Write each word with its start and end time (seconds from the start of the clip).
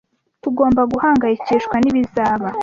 Tugomba 0.43 0.81
guhangayikishwa 0.91 1.75
n'ibizaba? 1.79 2.47